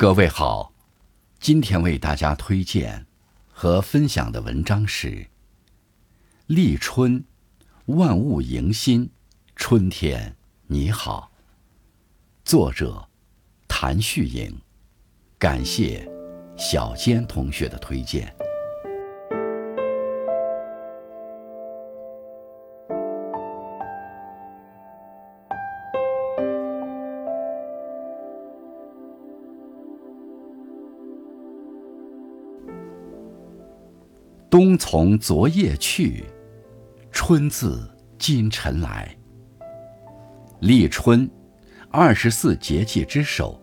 [0.00, 0.72] 各位好，
[1.40, 3.06] 今天为大家推荐
[3.52, 5.08] 和分享的文章是
[6.46, 7.22] 《立春，
[7.84, 9.10] 万物迎新，
[9.54, 10.34] 春天
[10.68, 11.30] 你好》，
[12.50, 13.10] 作者
[13.68, 14.58] 谭旭颖，
[15.38, 16.10] 感谢
[16.56, 18.34] 小坚同学的推荐。
[34.50, 36.24] 冬从昨夜去，
[37.12, 39.16] 春自今晨来。
[40.58, 41.30] 立春，
[41.88, 43.62] 二十四节气之首，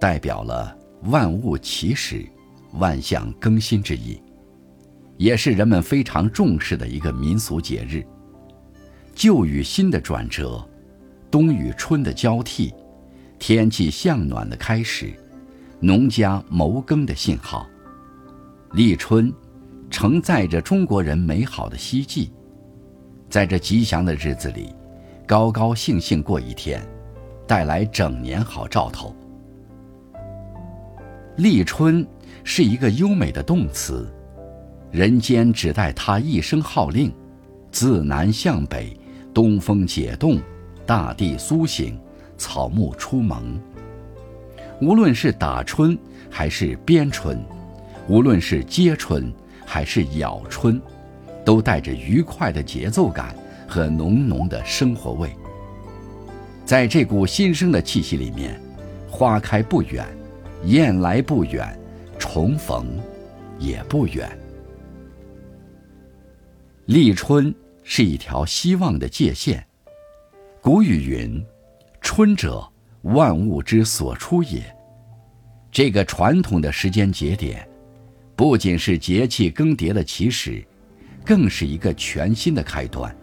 [0.00, 2.24] 代表了万物起始、
[2.72, 4.18] 万象更新之意，
[5.18, 8.02] 也是人们非常重视的一个民俗节日。
[9.14, 10.66] 旧与新的转折，
[11.30, 12.72] 冬与春的交替，
[13.38, 15.12] 天气向暖的开始，
[15.80, 17.68] 农家谋耕的信号。
[18.72, 19.30] 立春。
[19.90, 22.30] 承载着中国人美好的希冀，
[23.30, 24.74] 在这吉祥的日子里，
[25.26, 26.84] 高高兴兴过一天，
[27.46, 29.14] 带来整年好兆头。
[31.36, 32.06] 立春
[32.42, 34.08] 是一个优美的动词，
[34.90, 37.12] 人间只待它一声号令，
[37.70, 38.96] 自南向北，
[39.32, 40.40] 东风解冻，
[40.84, 41.98] 大地苏醒，
[42.36, 43.58] 草木初萌。
[44.80, 45.96] 无论是打春
[46.28, 47.40] 还是鞭春，
[48.08, 49.32] 无论是接春。
[49.64, 50.80] 还是咬春，
[51.44, 53.34] 都带着愉快的节奏感
[53.66, 55.30] 和浓浓的生活味。
[56.64, 58.60] 在这股新生的气息里面，
[59.10, 60.06] 花开不远，
[60.64, 61.78] 燕来不远，
[62.18, 62.98] 重逢
[63.58, 64.30] 也不远。
[66.86, 69.64] 立春是一条希望的界限。
[70.60, 71.44] 古语云
[72.00, 72.66] ：“春者，
[73.02, 74.62] 万物之所出也。”
[75.70, 77.68] 这个传统的时间节点。
[78.36, 80.64] 不仅是节气更迭的起始，
[81.24, 83.14] 更是一个全新的开端。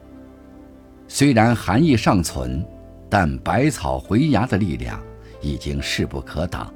[1.08, 2.66] 虽然寒意尚存，
[3.09, 5.02] 但百草回芽的力量
[5.41, 6.74] 已经势不可挡。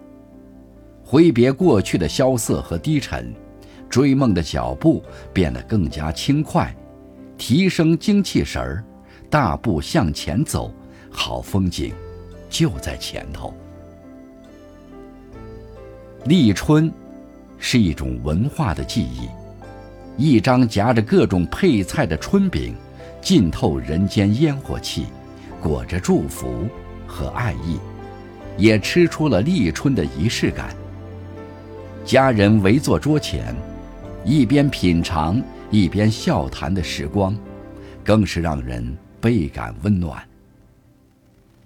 [1.01, 3.33] 挥别过去的萧瑟和低沉，
[3.89, 6.75] 追梦的脚步变得更加轻快，
[7.37, 8.83] 提升精气神儿，
[9.29, 10.73] 大步向前走，
[11.09, 11.93] 好风景
[12.49, 13.53] 就在前头。
[16.25, 16.91] 立春。
[17.67, 19.27] 是一种文化的记忆，
[20.17, 22.75] 一张夹着各种配菜的春饼，
[23.23, 25.07] 浸透人间烟火气，
[25.59, 26.69] 裹着祝福
[27.07, 27.79] 和爱意，
[28.55, 30.75] 也吃出了立春的仪式感。
[32.05, 33.55] 家人围坐桌前，
[34.23, 37.35] 一边品尝一边笑谈的时光，
[38.03, 40.21] 更是让人倍感温暖。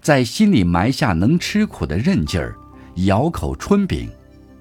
[0.00, 2.56] 在心里埋下能吃苦的韧劲儿，
[3.04, 4.08] 咬口春饼，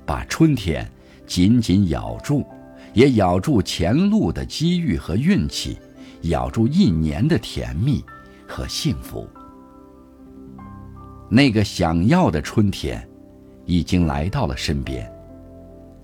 [0.05, 0.85] 把春天。
[1.29, 2.44] 紧紧咬住，
[2.95, 5.78] 也咬住前路的机遇和运气，
[6.23, 8.03] 咬住一年的甜蜜
[8.47, 9.29] 和幸福。
[11.29, 13.07] 那个想要的春天，
[13.63, 15.07] 已经来到了身边。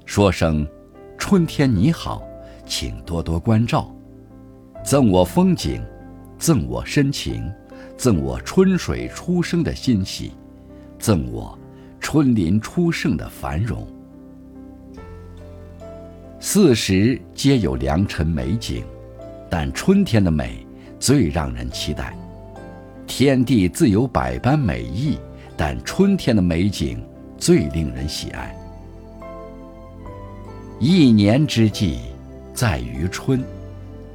[0.06, 0.66] 说声
[1.18, 2.22] “春天你好”，
[2.68, 3.92] 请多多关照，
[4.86, 5.84] 赠我风景，
[6.38, 7.52] 赠我深情，
[7.97, 10.34] 赠我春水初生的欣喜，
[11.00, 11.57] 赠我
[12.00, 13.88] 春林初盛的繁荣。
[16.40, 18.84] 四时皆有良辰美景，
[19.50, 20.66] 但春天的美
[21.00, 22.16] 最让人期待。
[23.07, 25.18] 天地自有百般美意，
[25.56, 27.03] 但春天的美景
[27.38, 28.56] 最令人喜爱。
[30.79, 32.00] 一年之计
[32.53, 33.44] 在于春，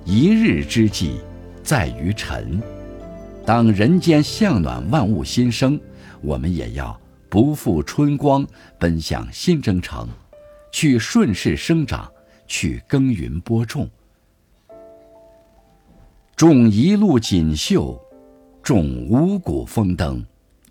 [0.05, 1.21] 一日之计
[1.63, 2.61] 在于晨。
[3.47, 5.81] 当人间向暖，万物新生，
[6.21, 6.99] 我们也要
[7.29, 8.47] 不负春光，
[8.79, 10.07] 奔向新征程，
[10.71, 12.11] 去顺势生长。
[12.53, 13.89] 去耕耘播种，
[16.35, 17.97] 种一路锦绣，
[18.61, 20.21] 种五谷丰登，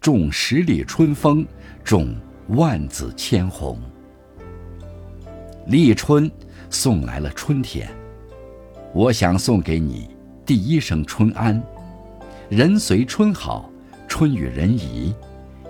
[0.01, 1.47] 种十里春风，
[1.81, 2.13] 种
[2.49, 3.79] 万紫千红。
[5.67, 6.29] 立春
[6.69, 7.89] 送来了春天，
[8.93, 10.09] 我想送给你
[10.45, 11.63] 第一声春安。
[12.49, 13.71] 人随春好，
[14.05, 15.15] 春与人宜，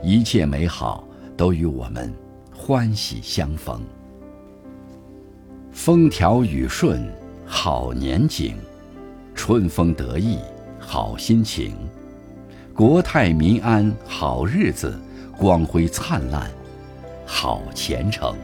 [0.02, 1.08] 一切美好
[1.38, 2.12] 都与我们
[2.52, 3.80] 欢喜相逢。
[5.82, 7.10] 风调雨顺，
[7.46, 8.52] 好年景；
[9.34, 10.38] 春风得意，
[10.78, 11.72] 好心情；
[12.76, 14.92] 国泰民安，好日子；
[15.38, 16.52] 光辉灿烂，
[17.26, 18.36] 好前程。